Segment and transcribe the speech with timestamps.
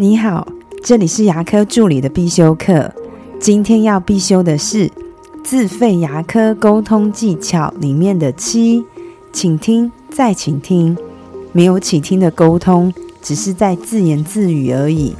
[0.00, 0.46] 你好，
[0.84, 2.88] 这里是牙科助理的必修课。
[3.40, 4.88] 今天要必修的是
[5.42, 8.84] 自费牙科沟通技巧里面的七，
[9.32, 10.96] 请听再请听。
[11.50, 15.16] 没有倾听的沟通，只是在自言自语而已。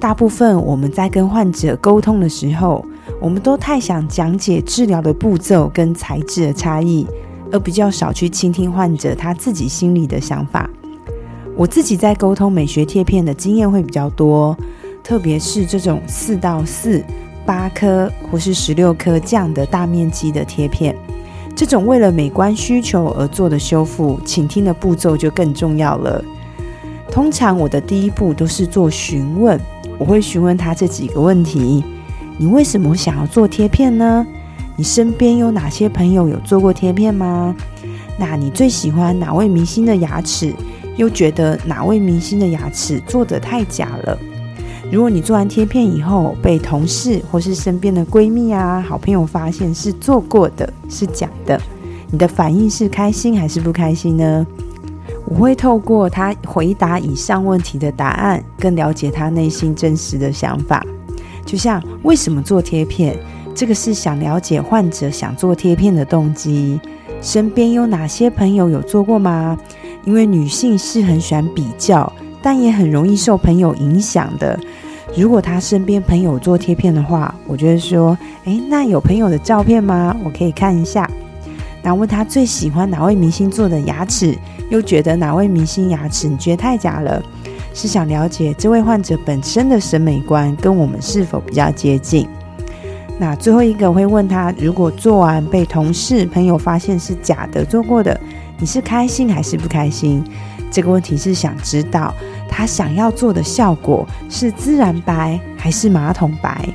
[0.00, 2.84] 大部分我们在跟患者沟通的时候，
[3.20, 7.06] 我们都太想讲解治疗的步骤跟材质的差异，
[7.52, 10.68] 而比较少去倾听患者他自己心里的想法。
[11.56, 14.56] 我自己在沟通美学贴片的经验会比较多，
[15.02, 17.04] 特别是这种四到四、
[17.44, 20.96] 八颗或是十六颗这样的大面积的贴片，
[21.54, 26.24] 这种为了美观需求而做的修复，倾听的步骤就更重要了。
[27.10, 29.60] 通常我的第一步都是做询问，
[29.98, 31.84] 我会询问他这几个问题：
[32.38, 34.26] 你为什么想要做贴片呢？
[34.76, 37.54] 你身边有哪些朋友有做过贴片吗？
[38.18, 40.54] 那你最喜欢哪位明星的牙齿？
[41.00, 44.18] 又觉得哪位明星的牙齿做得太假了？
[44.92, 51.58] 如果你做完贴片以后被同事或是身边的闺蜜啊、好朋友发现是做过的，是假的，
[52.10, 54.46] 你的反应是开心还是不开心呢？
[55.24, 60.84] 我会透过他回答以上问题的答案，更了解他内心真实的想法。
[61.46, 63.16] 就像为什么做贴片，
[63.54, 66.78] 这个是想了解患者想做贴片的动机。
[67.22, 69.56] 身边有哪些朋友有做过吗？
[70.04, 72.12] 因为女性是很喜欢比较，
[72.42, 74.58] 但也很容易受朋友影响的。
[75.16, 80.16] 如果她身边朋友做贴片的话，我就会说：“诶，那有朋友的照片吗？
[80.24, 81.08] 我可以看一下。”
[81.82, 84.36] 那问他最喜欢哪位明星做的牙齿，
[84.68, 87.22] 又觉得哪位明星牙齿你觉得太假了？
[87.72, 92.28] 是想了解这位患者本身的审美观跟我们是否比较接近？
[93.18, 98.20] 那最后一个会问他：如果做完被同事朋友发现是假的做过的？
[98.60, 100.22] 你是开心还是不开心？
[100.70, 102.14] 这个问题是想知道
[102.48, 106.68] 他想要做的效果是自然白还是马桶白。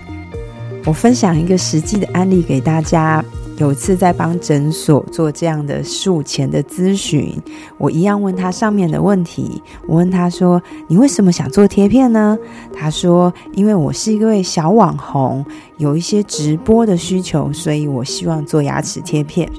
[0.83, 3.23] 我分享一个实际的案例给大家。
[3.58, 7.34] 有一次在帮诊所做这样的术前的咨询，
[7.78, 9.62] 我一样问他上面的问题。
[9.88, 12.38] 我问他说：“你为什么想做贴片呢？”
[12.75, 15.46] 他说：“因为我是一位小网红，
[15.78, 19.50] 有一些直播的需求，所以我希望做牙齿贴片。”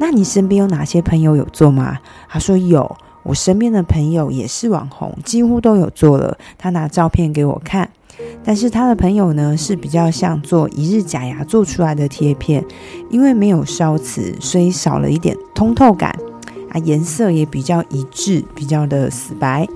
[0.00, 1.98] 那你身边有哪些朋友有做吗？
[2.26, 6.38] 他说有，我身边的朋友也是网红，几乎都有做了。
[6.56, 7.90] 他拿照片给我看，
[8.42, 12.64] 但是他的朋友呢是比较像做一日假牙做出来的贴片，
[13.10, 16.10] 因为没有烧瓷，所以少了一点通透感
[16.70, 19.68] 啊，颜色也比较一致，比较的死白。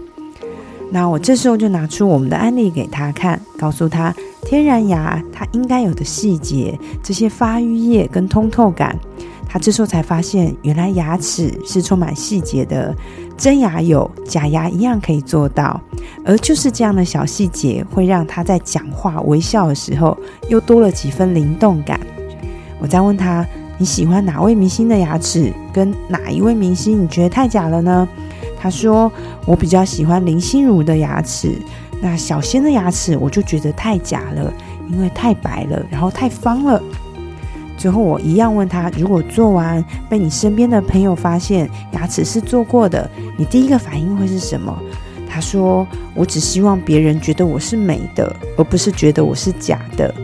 [0.91, 4.15] 那我这时候就拿出我们的案例给他看，告诉他
[4.47, 8.99] 天然牙它应该有的细节，这些发育液跟通透感。
[9.49, 12.95] 他这时候才发现，原来牙齿是充满细节的，
[13.37, 15.81] 真牙有，假牙一样可以做到。
[16.25, 20.17] 而就是这样的小细节，会让他在讲话、微笑的时候，
[20.49, 22.01] 又多了几分灵动感。
[22.81, 23.47] 我再问他，
[23.79, 25.53] 你喜欢哪位明星的牙齿？
[25.73, 28.09] 跟哪一位明星你觉得太假了呢？
[28.59, 29.11] 他说，
[29.47, 31.53] 我比较喜欢林心如的牙齿。
[32.01, 34.53] 那小仙的牙齿，我就觉得太假了，
[34.91, 36.83] 因为太白了，然后太方了。
[37.85, 44.75] 最后，我一样问他：如果做完被你身边的朋友发现牙齿是做过的，你第一个反应会是什么？
[45.29, 50.15] 他说：我只希望别人觉得我是美的，而不是觉得我是假的。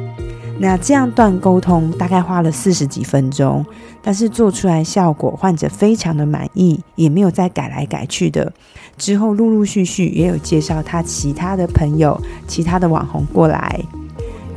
[0.59, 3.63] 那这样段沟通大概花了四十几分钟，
[4.01, 8.51] 但是做出来效果，患者非常的满意，也没有再改来改去的。
[8.97, 13.79] 之后陆陆续续也有介绍他其他的朋友、其他的网红过来。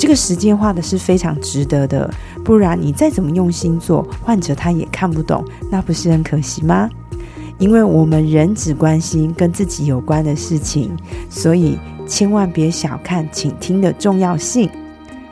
[0.04, 6.90] 这个时间花的是非常值得的，不然你再怎么用心做，患者他也看不懂，那不是很可惜吗？
[7.58, 10.92] 因为我们人只关心跟自己有关的事情，
[11.30, 14.70] 所以千万别小看倾听的重要性。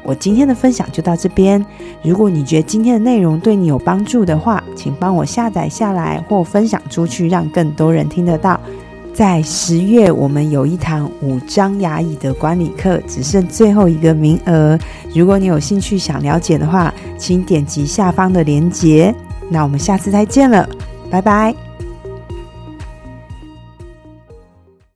[0.03, 1.65] 我今天的分享就到这边，
[2.01, 8.57] 如果你觉得今天的内容对你有帮助的话，请帮我下载下来或分享出去，让更多人听得到。
[9.13, 14.77] 在十月，我们有一堂五张牙椅的管理课，只剩最后一个名额。
[15.13, 19.13] 如果你有兴趣想了解的话，请点击下方的链接。
[19.49, 20.67] 那我们下次再见了，
[21.09, 21.70] 拜拜。